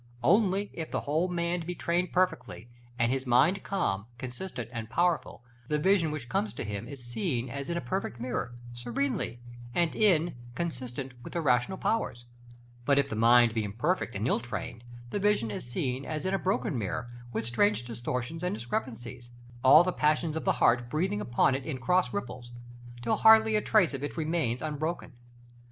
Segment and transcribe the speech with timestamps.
[0.23, 2.67] Only, if the whole man be trained perfectly,
[2.97, 7.49] and his mind calm, consistent and powerful, the vision which comes to him is seen
[7.51, 9.41] as in a perfect mirror, serenely,
[9.75, 12.25] and in consistence with the rational powers;
[12.83, 16.33] but if the mind be imperfect and ill trained, the vision is seen as in
[16.33, 19.29] a broken mirror, with strange distortions and discrepancies,
[19.63, 22.49] all the passions of the heart breathing upon it in cross ripples,
[23.03, 25.13] till hardly a trace of it remains unbroken.